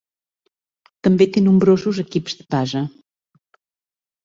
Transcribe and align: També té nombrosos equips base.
També 1.07 1.27
té 1.35 1.43
nombrosos 1.49 2.01
equips 2.05 2.41
base. 2.57 2.85